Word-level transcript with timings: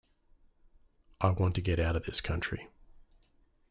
I 1.21 1.29
want 1.29 1.53
to 1.53 1.61
get 1.61 1.79
out 1.79 1.95
of 1.95 2.05
this 2.05 2.21
country. 2.21 2.67